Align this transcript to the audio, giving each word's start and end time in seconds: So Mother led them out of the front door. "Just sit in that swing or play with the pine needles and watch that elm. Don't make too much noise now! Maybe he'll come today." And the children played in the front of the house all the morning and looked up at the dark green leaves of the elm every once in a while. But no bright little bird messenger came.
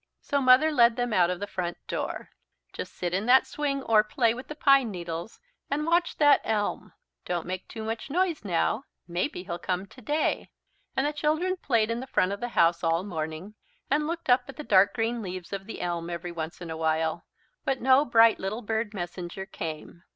So 0.19 0.41
Mother 0.41 0.71
led 0.71 0.95
them 0.95 1.13
out 1.13 1.29
of 1.29 1.39
the 1.39 1.45
front 1.45 1.77
door. 1.85 2.31
"Just 2.73 2.95
sit 2.95 3.13
in 3.13 3.27
that 3.27 3.45
swing 3.45 3.83
or 3.83 4.03
play 4.03 4.33
with 4.33 4.47
the 4.47 4.55
pine 4.55 4.89
needles 4.89 5.39
and 5.69 5.85
watch 5.85 6.17
that 6.17 6.41
elm. 6.43 6.93
Don't 7.23 7.45
make 7.45 7.67
too 7.67 7.83
much 7.83 8.09
noise 8.09 8.43
now! 8.43 8.85
Maybe 9.07 9.43
he'll 9.43 9.59
come 9.59 9.85
today." 9.85 10.49
And 10.97 11.05
the 11.05 11.13
children 11.13 11.55
played 11.55 11.91
in 11.91 11.99
the 11.99 12.07
front 12.07 12.31
of 12.31 12.39
the 12.39 12.49
house 12.57 12.83
all 12.83 13.03
the 13.03 13.09
morning 13.09 13.53
and 13.91 14.07
looked 14.07 14.27
up 14.27 14.45
at 14.49 14.55
the 14.57 14.63
dark 14.63 14.95
green 14.95 15.21
leaves 15.21 15.53
of 15.53 15.67
the 15.67 15.81
elm 15.81 16.09
every 16.09 16.31
once 16.31 16.61
in 16.61 16.71
a 16.71 16.77
while. 16.77 17.27
But 17.63 17.79
no 17.79 18.03
bright 18.03 18.39
little 18.39 18.63
bird 18.63 18.95
messenger 18.95 19.45
came. 19.45 20.01